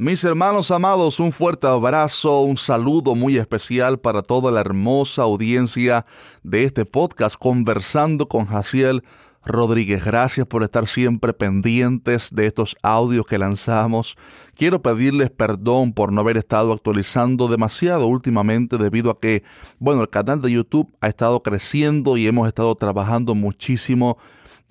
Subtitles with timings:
[0.00, 6.06] Mis hermanos amados, un fuerte abrazo, un saludo muy especial para toda la hermosa audiencia
[6.44, 9.02] de este podcast Conversando con Jaciel
[9.44, 10.04] Rodríguez.
[10.04, 14.16] Gracias por estar siempre pendientes de estos audios que lanzamos.
[14.54, 19.42] Quiero pedirles perdón por no haber estado actualizando demasiado últimamente debido a que,
[19.80, 24.16] bueno, el canal de YouTube ha estado creciendo y hemos estado trabajando muchísimo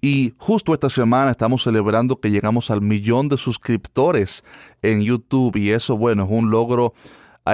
[0.02, 4.44] y justo esta semana estamos celebrando que llegamos al millón de suscriptores
[4.82, 6.94] en YouTube y eso, bueno, es un logro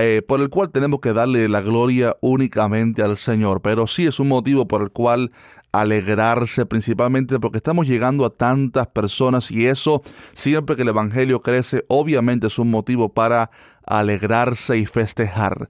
[0.02, 3.62] eh, por el cual tenemos que darle la gloria únicamente al Señor.
[3.62, 5.32] Pero sí es un motivo por el cual
[5.72, 10.04] alegrarse principalmente porque estamos llegando a tantas personas y eso
[10.36, 13.52] siempre que el Evangelio crece obviamente es un motivo para
[13.86, 15.68] alegrarse y festejar.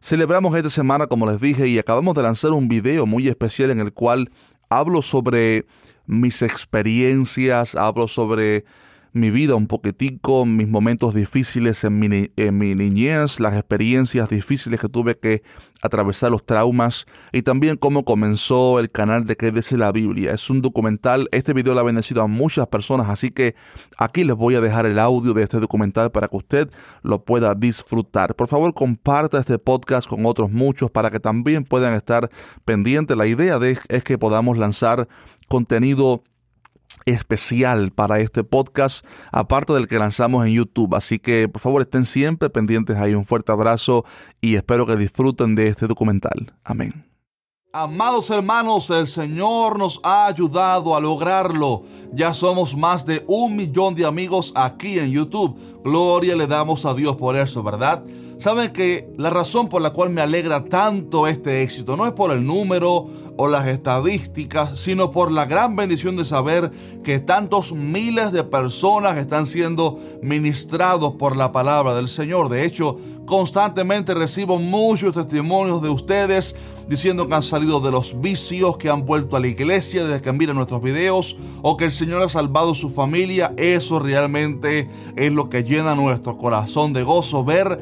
[0.00, 3.80] Celebramos esta semana como les dije y acabamos de lanzar un video muy especial en
[3.80, 4.30] el cual
[4.68, 5.66] hablo sobre
[6.06, 8.64] mis experiencias, hablo sobre
[9.20, 14.78] mi vida un poquitico, mis momentos difíciles en mi, en mi, niñez, las experiencias difíciles
[14.78, 15.42] que tuve que
[15.82, 20.32] atravesar, los traumas y también cómo comenzó el canal de que dice la Biblia.
[20.32, 23.54] Es un documental, este video lo ha bendecido a muchas personas, así que
[23.96, 26.70] aquí les voy a dejar el audio de este documental para que usted
[27.02, 28.34] lo pueda disfrutar.
[28.34, 32.30] Por favor, comparta este podcast con otros muchos para que también puedan estar
[32.64, 33.16] pendientes.
[33.16, 35.08] La idea de, es que podamos lanzar
[35.48, 36.22] contenido
[37.04, 40.94] especial para este podcast, aparte del que lanzamos en YouTube.
[40.94, 43.14] Así que por favor estén siempre pendientes ahí.
[43.14, 44.04] Un fuerte abrazo
[44.40, 46.54] y espero que disfruten de este documental.
[46.64, 47.06] Amén.
[47.72, 51.82] Amados hermanos, el Señor nos ha ayudado a lograrlo.
[52.10, 55.82] Ya somos más de un millón de amigos aquí en YouTube.
[55.84, 58.02] Gloria le damos a Dios por eso, ¿verdad?
[58.38, 62.30] Saben que la razón por la cual me alegra tanto este éxito no es por
[62.30, 63.06] el número
[63.38, 66.70] o las estadísticas, sino por la gran bendición de saber
[67.02, 72.48] que tantos miles de personas están siendo ministrados por la palabra del Señor.
[72.48, 76.56] De hecho, constantemente recibo muchos testimonios de ustedes
[76.88, 80.32] diciendo que han salido de los vicios, que han vuelto a la iglesia desde que
[80.32, 83.52] miran nuestros videos o que el Señor ha salvado su familia.
[83.56, 87.80] Eso realmente es lo que llena nuestro corazón de gozo, ver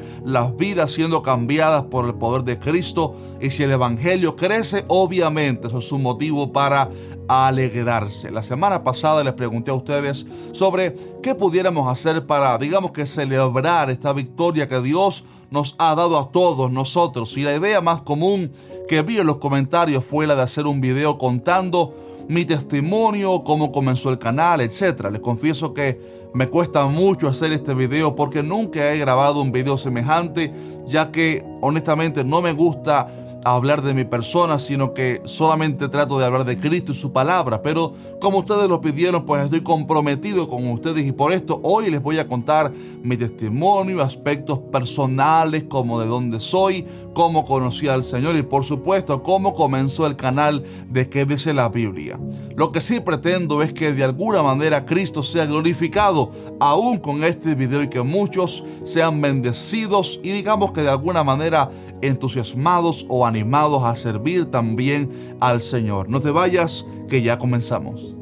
[0.53, 3.15] vidas siendo cambiadas por el poder de Cristo.
[3.39, 6.89] Y si el Evangelio crece, obviamente eso es un motivo para
[7.27, 8.31] alegrarse.
[8.31, 13.89] La semana pasada les pregunté a ustedes sobre qué pudiéramos hacer para, digamos que celebrar
[13.89, 17.35] esta victoria que Dios nos ha dado a todos nosotros.
[17.37, 18.51] Y la idea más común
[18.87, 21.93] que vi en los comentarios fue la de hacer un video contando
[22.27, 25.09] mi testimonio, cómo comenzó el canal, etc.
[25.11, 29.77] Les confieso que me cuesta mucho hacer este video porque nunca he grabado un video
[29.77, 30.51] semejante,
[30.85, 33.07] ya que honestamente no me gusta
[33.45, 37.61] hablar de mi persona, sino que solamente trato de hablar de Cristo y su palabra.
[37.61, 42.01] Pero como ustedes lo pidieron, pues estoy comprometido con ustedes y por esto hoy les
[42.01, 42.73] voy a contar
[43.03, 49.21] mi testimonio, aspectos personales, como de dónde soy, cómo conocí al Señor y por supuesto
[49.21, 52.19] cómo comenzó el canal de qué dice la Biblia.
[52.55, 57.53] Lo que sí pretendo es que de alguna manera Cristo sea glorificado aún con este
[57.53, 61.69] video y que muchos sean bendecidos y digamos que de alguna manera
[62.01, 63.34] entusiasmados o animados
[63.83, 65.09] a servir también
[65.39, 66.09] al Señor.
[66.09, 68.17] No te vayas, que ya comenzamos.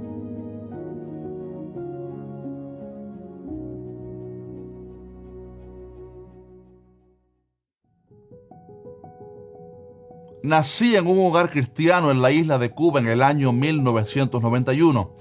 [10.44, 15.12] Nací en un hogar cristiano en la isla de Cuba en el año 1991.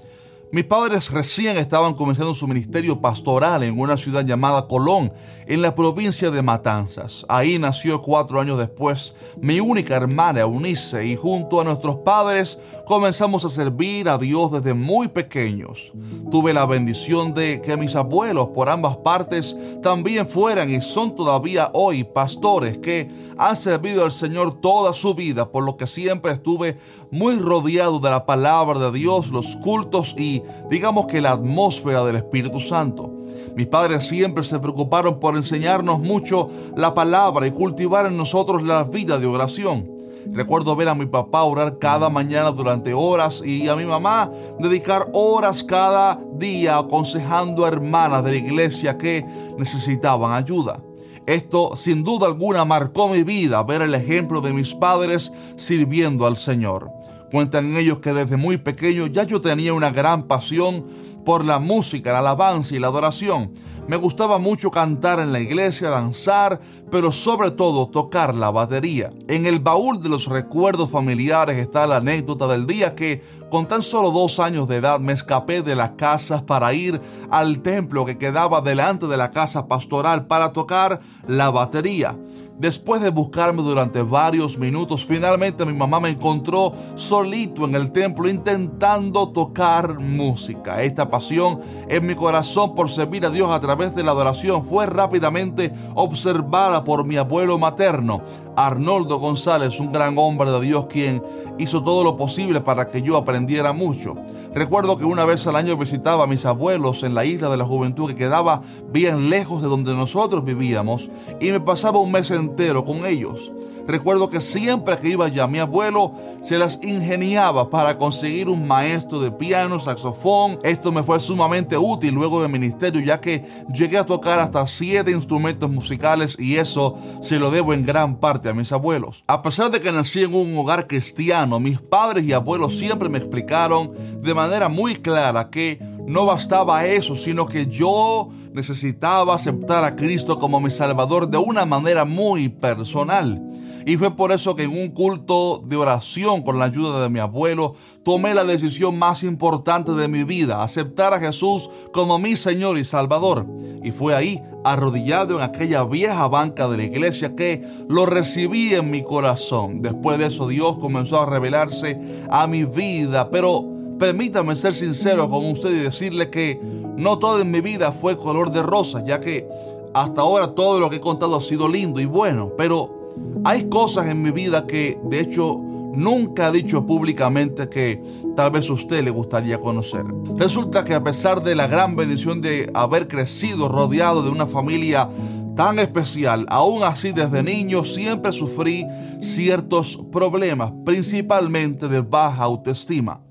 [0.53, 5.11] Mis padres recién estaban comenzando su ministerio pastoral en una ciudad llamada Colón,
[5.47, 7.25] en la provincia de Matanzas.
[7.27, 13.43] Ahí nació cuatro años después mi única hermana Eunice y junto a nuestros padres comenzamos
[13.45, 15.91] a servir a Dios desde muy pequeños.
[16.29, 21.71] Tuve la bendición de que mis abuelos por ambas partes también fueran y son todavía
[21.73, 23.09] hoy pastores que
[23.39, 26.77] han servido al Señor toda su vida, por lo que siempre estuve
[27.09, 32.17] muy rodeado de la palabra de Dios, los cultos y digamos que la atmósfera del
[32.17, 33.11] Espíritu Santo.
[33.55, 38.83] Mis padres siempre se preocuparon por enseñarnos mucho la palabra y cultivar en nosotros la
[38.83, 39.93] vida de oración.
[40.31, 45.09] Recuerdo ver a mi papá orar cada mañana durante horas y a mi mamá dedicar
[45.13, 49.25] horas cada día aconsejando a hermanas de la iglesia que
[49.57, 50.81] necesitaban ayuda.
[51.25, 56.37] Esto sin duda alguna marcó mi vida, ver el ejemplo de mis padres sirviendo al
[56.37, 56.89] Señor.
[57.33, 60.85] Cuentan ellos que desde muy pequeño ya yo tenía una gran pasión
[61.25, 63.51] por la música, la alabanza y la adoración.
[63.87, 66.59] Me gustaba mucho cantar en la iglesia, danzar,
[66.91, 69.11] pero sobre todo tocar la batería.
[69.27, 73.81] En el baúl de los recuerdos familiares está la anécdota del día que con tan
[73.81, 77.01] solo dos años de edad me escapé de las casas para ir
[77.31, 82.15] al templo que quedaba delante de la casa pastoral para tocar la batería.
[82.57, 88.29] Después de buscarme durante varios minutos, finalmente mi mamá me encontró solito en el templo
[88.29, 90.83] intentando tocar música.
[90.83, 91.59] Esta pasión
[91.89, 96.83] en mi corazón por servir a Dios a través de la adoración fue rápidamente observada
[96.83, 98.21] por mi abuelo materno,
[98.55, 101.23] Arnoldo González, un gran hombre de Dios quien
[101.57, 104.15] hizo todo lo posible para que yo aprendiera mucho.
[104.53, 107.65] Recuerdo que una vez al año visitaba a mis abuelos en la isla de la
[107.65, 108.61] juventud que quedaba
[108.91, 111.09] bien lejos de donde nosotros vivíamos
[111.39, 113.51] y me pasaba un mes entero con ellos.
[113.87, 119.19] Recuerdo que siempre que iba allá mi abuelo se las ingeniaba para conseguir un maestro
[119.19, 120.59] de piano, saxofón.
[120.63, 125.11] Esto me fue sumamente útil luego del ministerio ya que llegué a tocar hasta siete
[125.11, 129.23] instrumentos musicales y eso se lo debo en gran parte a mis abuelos.
[129.27, 133.17] A pesar de que nací en un hogar cristiano, mis padres y abuelos siempre me
[133.17, 133.91] explicaron
[134.21, 140.39] de manera muy clara que no bastaba eso, sino que yo necesitaba aceptar a Cristo
[140.39, 143.41] como mi Salvador de una manera muy personal.
[143.85, 147.19] Y fue por eso que en un culto de oración con la ayuda de mi
[147.19, 152.77] abuelo, tomé la decisión más importante de mi vida, aceptar a Jesús como mi Señor
[152.77, 153.45] y Salvador.
[153.83, 158.89] Y fue ahí, arrodillado en aquella vieja banca de la iglesia, que lo recibí en
[158.89, 159.79] mi corazón.
[159.79, 161.99] Después de eso Dios comenzó a revelarse
[162.29, 163.65] a mi vida, pero
[163.99, 166.59] permítame ser sincero con usted y decirle que
[166.97, 169.47] no todo mi vida fue color de rosa, ya que
[169.93, 173.02] hasta ahora todo lo que he contado ha sido lindo y bueno, pero
[173.45, 175.59] hay cosas en mi vida que de hecho
[175.93, 178.01] nunca he dicho públicamente que
[178.35, 180.03] tal vez a usted le gustaría conocer.
[180.35, 185.09] Resulta que a pesar de la gran bendición de haber crecido rodeado de una familia
[185.55, 188.85] tan especial, aún así desde niño siempre sufrí
[189.21, 193.21] ciertos problemas, principalmente de baja autoestima.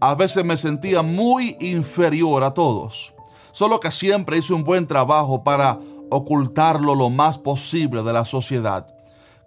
[0.00, 3.14] A veces me sentía muy inferior a todos,
[3.52, 5.78] solo que siempre hice un buen trabajo para
[6.10, 8.86] ocultarlo lo más posible de la sociedad.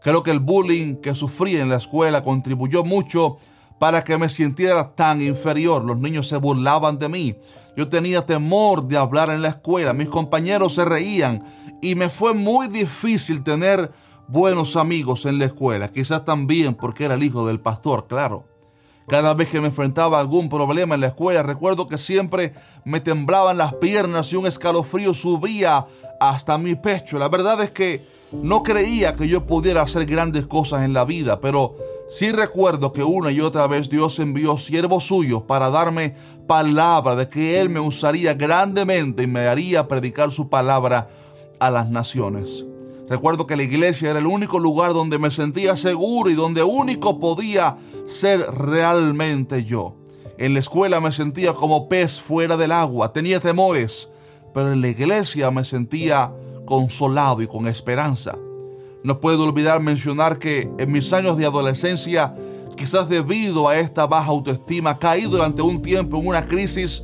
[0.01, 3.37] Creo que el bullying que sufrí en la escuela contribuyó mucho
[3.79, 5.83] para que me sintiera tan inferior.
[5.83, 7.35] Los niños se burlaban de mí.
[7.77, 9.93] Yo tenía temor de hablar en la escuela.
[9.93, 11.43] Mis compañeros se reían
[11.81, 13.91] y me fue muy difícil tener
[14.27, 15.87] buenos amigos en la escuela.
[15.87, 18.50] Quizás también porque era el hijo del pastor, claro.
[19.11, 22.53] Cada vez que me enfrentaba a algún problema en la escuela, recuerdo que siempre
[22.85, 25.85] me temblaban las piernas y un escalofrío subía
[26.21, 27.19] hasta mi pecho.
[27.19, 31.41] La verdad es que no creía que yo pudiera hacer grandes cosas en la vida,
[31.41, 31.75] pero
[32.07, 36.15] sí recuerdo que una y otra vez Dios envió siervos suyos para darme
[36.47, 41.09] palabra de que Él me usaría grandemente y me haría predicar su palabra
[41.59, 42.65] a las naciones.
[43.11, 47.19] Recuerdo que la iglesia era el único lugar donde me sentía seguro y donde único
[47.19, 47.75] podía
[48.05, 49.97] ser realmente yo.
[50.37, 54.07] En la escuela me sentía como pez fuera del agua, tenía temores,
[54.53, 56.31] pero en la iglesia me sentía
[56.65, 58.37] consolado y con esperanza.
[59.03, 62.33] No puedo olvidar mencionar que en mis años de adolescencia,
[62.77, 67.03] quizás debido a esta baja autoestima, caí durante un tiempo en una crisis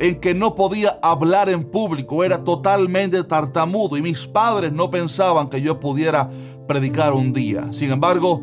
[0.00, 5.50] en que no podía hablar en público, era totalmente tartamudo y mis padres no pensaban
[5.50, 6.30] que yo pudiera
[6.66, 7.70] predicar un día.
[7.72, 8.42] Sin embargo,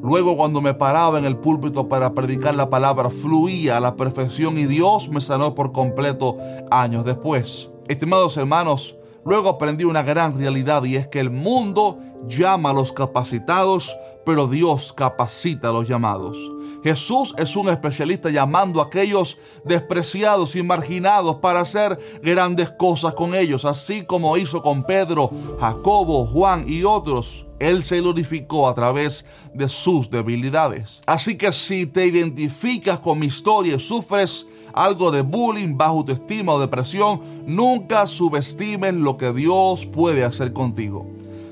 [0.00, 4.56] luego cuando me paraba en el púlpito para predicar la palabra, fluía a la perfección
[4.58, 6.36] y Dios me sanó por completo
[6.70, 7.68] años después.
[7.88, 8.96] Estimados hermanos,
[9.26, 14.48] Luego aprendí una gran realidad y es que el mundo llama a los capacitados, pero
[14.48, 16.36] Dios capacita a los llamados.
[16.86, 23.34] Jesús es un especialista llamando a aquellos despreciados y marginados para hacer grandes cosas con
[23.34, 27.46] ellos, así como hizo con Pedro, Jacobo, Juan y otros.
[27.58, 31.00] Él se glorificó a través de sus debilidades.
[31.06, 36.52] Así que si te identificas con mi historia y sufres algo de bullying, bajo autoestima
[36.52, 41.06] o depresión, nunca subestimes lo que Dios puede hacer contigo.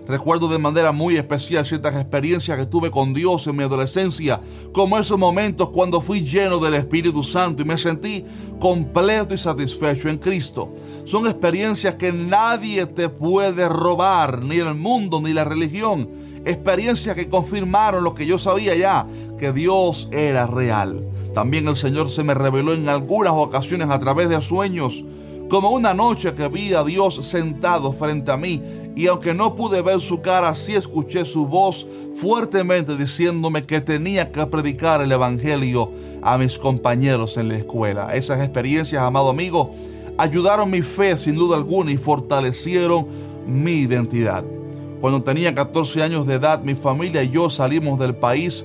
[0.06, 4.38] Recuerdo de manera muy especial ciertas experiencias que tuve con Dios en mi adolescencia,
[4.72, 8.22] como esos momentos cuando fui lleno del Espíritu Santo y me sentí
[8.60, 10.70] completo y satisfecho en Cristo.
[11.06, 16.10] Son experiencias que nadie te puede robar, ni el mundo ni la religión.
[16.44, 19.06] Experiencias que confirmaron lo que yo sabía ya,
[19.38, 21.02] que Dios era real.
[21.34, 25.02] También el Señor se me reveló en algunas ocasiones a través de sueños
[25.48, 28.60] como una noche que vi a Dios sentado frente a mí
[28.96, 31.86] y aunque no pude ver su cara, sí escuché su voz
[32.16, 35.90] fuertemente diciéndome que tenía que predicar el Evangelio
[36.22, 38.14] a mis compañeros en la escuela.
[38.14, 39.74] Esas experiencias, amado amigo,
[40.16, 43.06] ayudaron mi fe sin duda alguna y fortalecieron
[43.46, 44.44] mi identidad.
[45.00, 48.64] Cuando tenía 14 años de edad, mi familia y yo salimos del país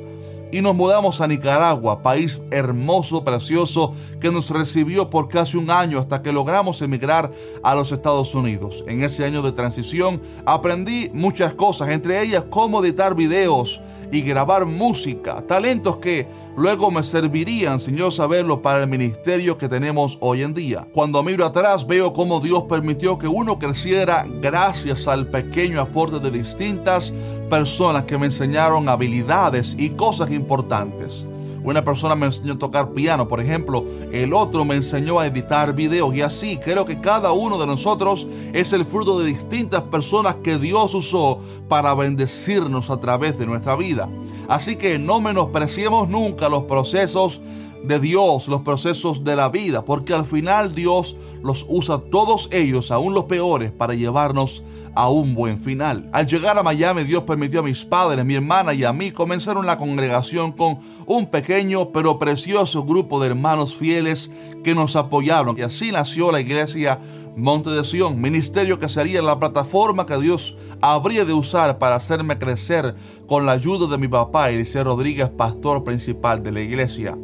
[0.52, 6.00] y nos mudamos a Nicaragua, país hermoso, precioso, que nos recibió por casi un año
[6.00, 7.32] hasta que logramos emigrar
[7.64, 8.84] a los Estados Unidos.
[8.88, 14.66] En ese año de transición aprendí muchas cosas, entre ellas cómo editar videos y grabar
[14.66, 16.28] música, talentos que
[16.58, 20.88] luego me servirían, sin yo saberlo, para el ministerio que tenemos hoy en día.
[20.94, 26.32] Cuando miro atrás veo cómo Dios permitió que uno creciera gracias al pequeño aporte de
[26.32, 27.14] distintas
[27.50, 31.26] personas que me enseñaron habilidades y cosas importantes.
[31.64, 35.76] Una persona me enseñó a tocar piano, por ejemplo, el otro me enseñó a editar
[35.76, 40.36] videos y así creo que cada uno de nosotros es el fruto de distintas personas
[40.36, 44.08] que Dios usó para bendecirnos a través de nuestra vida.
[44.48, 47.42] Así que no menospreciemos nunca los procesos
[47.84, 52.92] de Dios, los procesos de la vida, porque al final Dios los usa todos ellos,
[52.92, 54.64] aún los peores, para llevarnos
[54.96, 56.10] a un buen final.
[56.12, 59.66] Al llegar a Miami, Dios permitió a mis padres, mi hermana y a mí comenzaron
[59.66, 64.30] la congregación con un pequeño pero precioso grupo de hermanos fieles
[64.64, 65.58] que nos apoyaron.
[65.58, 67.00] Y así nació la iglesia
[67.36, 72.38] Monte de Sion, ministerio que sería la plataforma que Dios habría de usar para hacerme
[72.38, 72.96] crecer
[73.28, 77.18] con la ayuda de mi papá, Eliseo Rodríguez, pastor principal de la iglesia.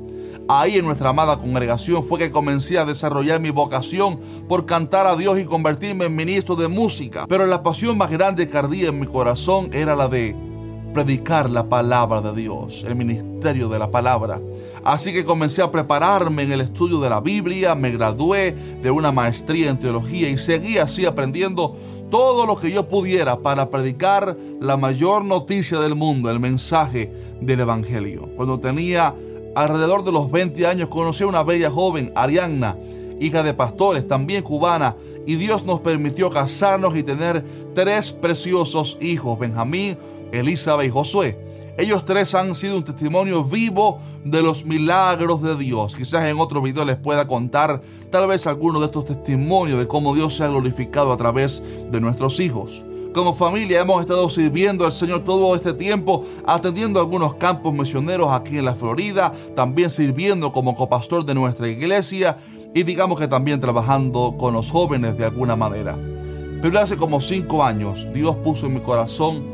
[0.48, 5.16] Ahí en nuestra amada congregación fue que comencé a desarrollar mi vocación por cantar a
[5.16, 7.26] Dios y convertirme en ministro de música.
[7.28, 10.36] Pero la pasión más grande que ardía en mi corazón era la de
[10.94, 14.40] predicar la palabra de Dios, el ministerio de la palabra.
[14.84, 18.52] Así que comencé a prepararme en el estudio de la Biblia, me gradué
[18.84, 21.76] de una maestría en teología y seguí así aprendiendo
[22.12, 27.12] todo lo que yo pudiera para predicar la mayor noticia del mundo, el mensaje
[27.42, 28.30] del Evangelio.
[28.38, 29.14] Cuando tenía
[29.56, 32.78] alrededor de los 20 años conocí a una bella joven, Arianna,
[33.20, 34.96] hija de pastores, también cubana,
[35.26, 37.44] y Dios nos permitió casarnos y tener
[37.74, 39.98] tres preciosos hijos, Benjamín,
[40.32, 41.40] Elizabeth y Josué.
[41.78, 45.96] Ellos tres han sido un testimonio vivo de los milagros de Dios.
[45.96, 47.82] Quizás en otro video les pueda contar
[48.12, 52.00] tal vez alguno de estos testimonios de cómo Dios se ha glorificado a través de
[52.00, 52.86] nuestros hijos.
[53.16, 58.58] Como familia hemos estado sirviendo al Señor todo este tiempo, atendiendo algunos campos misioneros aquí
[58.58, 62.38] en la Florida, también sirviendo como copastor de nuestra iglesia
[62.74, 65.98] y digamos que también trabajando con los jóvenes de alguna manera.
[66.62, 69.46] Pero hace como cinco años Dios puso en mi corazón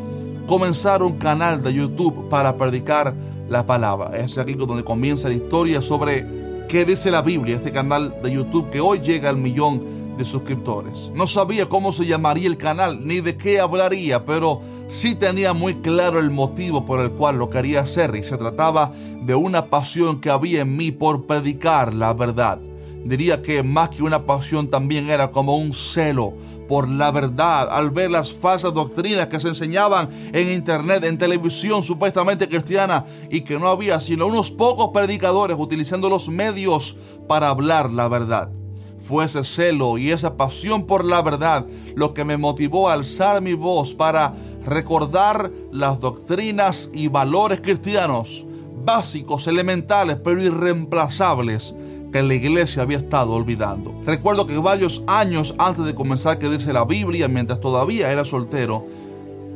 [0.47, 3.13] comenzar un canal de YouTube para predicar
[3.47, 4.17] la palabra.
[4.17, 6.25] Es aquí donde comienza la historia sobre
[6.67, 11.11] qué dice la Biblia, este canal de YouTube que hoy llega al millón suscriptores.
[11.13, 15.75] No sabía cómo se llamaría el canal ni de qué hablaría, pero sí tenía muy
[15.75, 20.21] claro el motivo por el cual lo quería hacer y se trataba de una pasión
[20.21, 22.59] que había en mí por predicar la verdad.
[23.03, 26.33] Diría que más que una pasión también era como un celo
[26.67, 31.83] por la verdad al ver las falsas doctrinas que se enseñaban en internet, en televisión
[31.83, 36.95] supuestamente cristiana y que no había sino unos pocos predicadores utilizando los medios
[37.27, 38.60] para hablar la verdad.
[39.01, 41.65] Fue ese celo y esa pasión por la verdad
[41.95, 44.33] lo que me motivó a alzar mi voz para
[44.65, 48.45] recordar las doctrinas y valores cristianos
[48.85, 51.75] básicos, elementales, pero irreemplazables
[52.11, 53.93] que la iglesia había estado olvidando.
[54.05, 58.85] Recuerdo que varios años antes de comenzar que dice la Biblia, mientras todavía era soltero,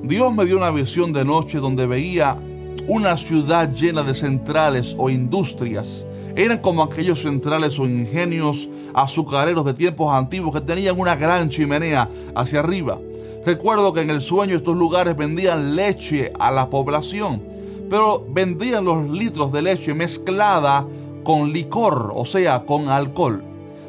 [0.04, 2.40] Dios me dio una visión de noche donde veía
[2.88, 6.05] una ciudad llena de centrales o industrias
[6.36, 12.10] eran como aquellos centrales o ingenios azucareros de tiempos antiguos que tenían una gran chimenea
[12.36, 13.00] hacia arriba.
[13.46, 17.41] Recuerdo que en el sueño estos lugares vendían leche a la población,
[17.89, 20.86] pero vendían los litros de leche mezclada
[21.24, 23.44] con licor, o sea, con alcohol.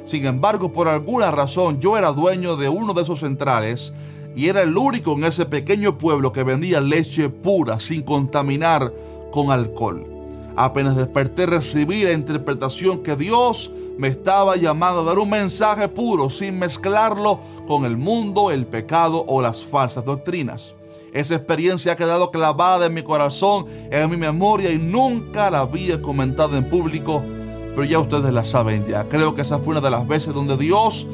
[0.04, 3.92] Sin embargo, por alguna razón yo era dueño de uno de esos centrales
[4.36, 8.92] y era el único en ese pequeño pueblo que vendía leche pura sin contaminar
[9.32, 10.06] con alcohol.
[10.56, 16.28] Apenas desperté recibí la interpretación que Dios me estaba llamando a dar un mensaje puro
[16.28, 20.74] sin mezclarlo con el mundo, el pecado o las falsas doctrinas.
[21.14, 26.02] Esa experiencia ha quedado clavada en mi corazón, en mi memoria y nunca la había
[26.02, 27.22] comentado en público,
[27.74, 29.08] pero ya ustedes la saben ya.
[29.08, 31.06] Creo que esa fue una de las veces donde Dios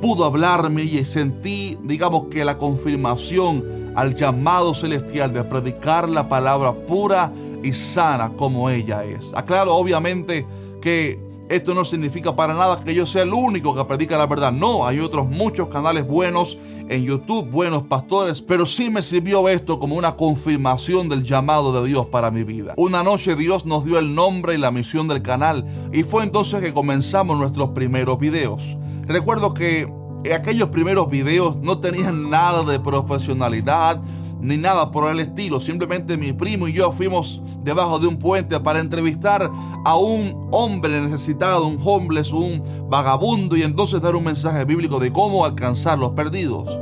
[0.00, 6.72] pudo hablarme y sentí, digamos que la confirmación al llamado celestial de predicar la palabra
[6.72, 9.32] pura y sana como ella es.
[9.34, 10.46] Aclaro obviamente
[10.80, 14.52] que Esto no significa para nada que yo sea el único que predica la verdad.
[14.52, 16.56] No, hay otros muchos canales buenos
[16.88, 21.88] en YouTube, buenos pastores, pero sí me sirvió esto como una confirmación del llamado de
[21.88, 22.74] Dios para mi vida.
[22.76, 26.60] Una noche Dios nos dio el nombre y la misión del canal y fue entonces
[26.60, 28.76] que comenzamos nuestros primeros videos.
[29.08, 29.92] Recuerdo que
[30.32, 34.00] aquellos primeros videos no tenían nada de profesionalidad,
[34.40, 35.60] ni nada por el estilo.
[35.60, 39.50] Simplemente mi primo y yo fuimos debajo de un puente para entrevistar
[39.84, 45.12] a un hombre necesitado, un homeless, un vagabundo y entonces dar un mensaje bíblico de
[45.12, 46.78] cómo alcanzar los perdidos.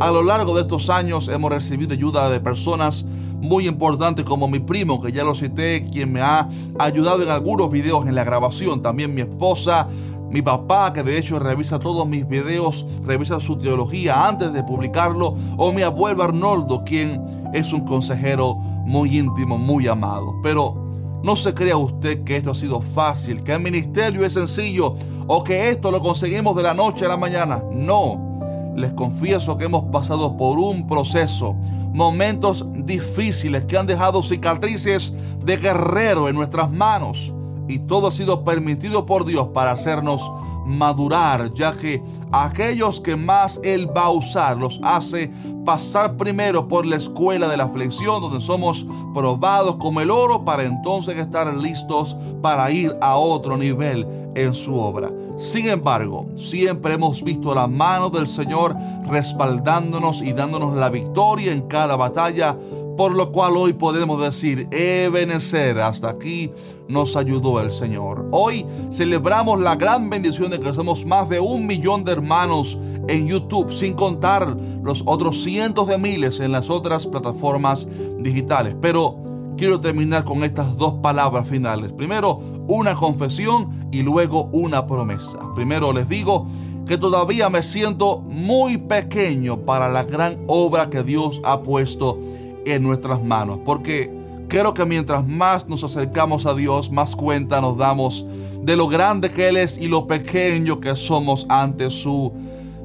[0.00, 3.04] A lo largo de estos años hemos recibido ayuda de personas
[3.40, 6.48] muy importantes como mi primo, que ya lo cité, quien me ha
[6.78, 8.80] ayudado en algunos videos en la grabación.
[8.82, 9.88] También mi esposa,
[10.30, 15.34] mi papá, que de hecho revisa todos mis videos, revisa su teología antes de publicarlo,
[15.56, 17.20] o mi abuelo Arnoldo, quien
[17.52, 20.36] es un consejero muy íntimo, muy amado.
[20.40, 20.76] Pero
[21.24, 24.94] no se crea usted que esto ha sido fácil, que el ministerio es sencillo
[25.26, 27.62] o que esto lo conseguimos de la noche a la mañana.
[27.72, 31.56] No, les confieso que hemos pasado por un proceso,
[31.92, 35.12] momentos difíciles que han dejado cicatrices
[35.44, 37.34] de guerrero en nuestras manos
[37.70, 40.30] y todo ha sido permitido por Dios para hacernos
[40.66, 45.30] madurar, ya que aquellos que más Él va a usar los hace
[45.64, 50.64] pasar primero por la escuela de la aflicción, donde somos probados como el oro, para
[50.64, 55.10] entonces estar listos para ir a otro nivel en su obra.
[55.38, 61.62] Sin embargo, siempre hemos visto la mano del Señor respaldándonos y dándonos la victoria en
[61.62, 62.56] cada batalla
[63.00, 66.52] por lo cual hoy podemos decir, Ebenezer, hasta aquí
[66.86, 68.28] nos ayudó el Señor.
[68.30, 72.76] Hoy celebramos la gran bendición de que somos más de un millón de hermanos
[73.08, 77.88] en YouTube, sin contar los otros cientos de miles en las otras plataformas
[78.18, 78.76] digitales.
[78.82, 79.16] Pero
[79.56, 81.94] quiero terminar con estas dos palabras finales.
[81.94, 82.38] Primero,
[82.68, 85.38] una confesión y luego una promesa.
[85.54, 86.46] Primero les digo
[86.86, 92.18] que todavía me siento muy pequeño para la gran obra que Dios ha puesto
[92.66, 93.58] en nuestras manos.
[93.64, 94.10] Porque
[94.48, 98.26] creo que mientras más nos acercamos a Dios, más cuenta nos damos
[98.62, 102.32] de lo grande que Él es y lo pequeño que somos ante su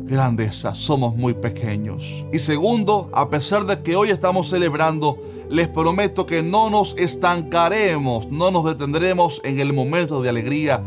[0.05, 0.73] grandeza.
[0.73, 2.25] Somos muy pequeños.
[2.31, 5.17] Y segundo, a pesar de que hoy estamos celebrando,
[5.49, 10.83] les prometo que no nos estancaremos, no nos detendremos en el momento de alegría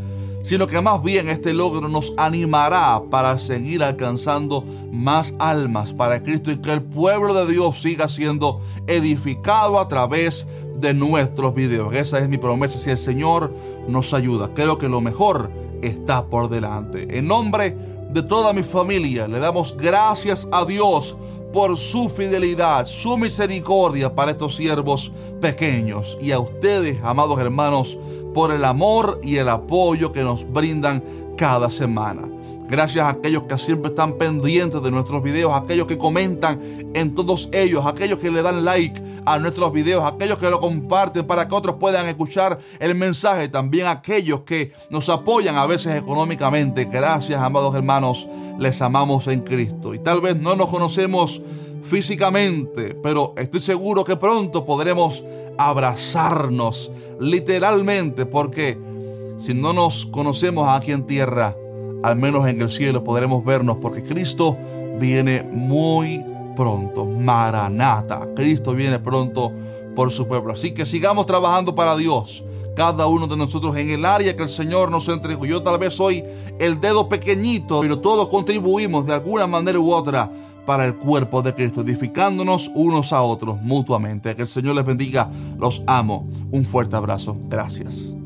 [0.48, 6.50] sino que más bien este logro nos animará para seguir alcanzando más almas para Cristo
[6.50, 10.46] y que el pueblo de Dios siga siendo edificado a través
[10.80, 11.94] de nuestros videos.
[11.94, 13.54] Esa es mi promesa si el Señor
[13.88, 14.54] nos ayuda.
[14.54, 15.50] Creo que lo mejor
[15.82, 17.18] está por delante.
[17.18, 17.76] En nombre
[18.10, 21.16] de toda mi familia le damos gracias a Dios
[21.52, 27.98] por su fidelidad, su misericordia para estos siervos pequeños y a ustedes, amados hermanos,
[28.34, 31.02] por el amor y el apoyo que nos brindan
[31.36, 32.28] cada semana.
[32.68, 36.60] Gracias a aquellos que siempre están pendientes de nuestros videos, aquellos que comentan
[36.92, 41.26] en todos ellos, aquellos que le dan like a nuestros videos, aquellos que lo comparten
[41.26, 46.84] para que otros puedan escuchar el mensaje, también aquellos que nos apoyan a veces económicamente.
[46.84, 48.28] Gracias, amados hermanos,
[48.58, 49.94] les amamos en Cristo.
[49.94, 51.40] Y tal vez no nos conocemos
[51.82, 55.24] físicamente, pero estoy seguro que pronto podremos
[55.56, 58.78] abrazarnos literalmente, porque
[59.38, 61.56] si no nos conocemos aquí en tierra,
[62.02, 64.56] al menos en el cielo podremos vernos, porque Cristo
[64.98, 66.24] viene muy
[66.56, 67.06] pronto.
[67.06, 69.52] Maranata, Cristo viene pronto
[69.94, 70.52] por su pueblo.
[70.52, 72.44] Así que sigamos trabajando para Dios
[72.76, 75.44] cada uno de nosotros en el área que el Señor nos entregó.
[75.44, 76.22] Yo tal vez soy
[76.60, 80.30] el dedo pequeñito, pero todos contribuimos de alguna manera u otra
[80.64, 84.36] para el cuerpo de Cristo, edificándonos unos a otros mutuamente.
[84.36, 85.28] Que el Señor les bendiga.
[85.58, 86.28] Los amo.
[86.52, 87.36] Un fuerte abrazo.
[87.48, 88.17] Gracias.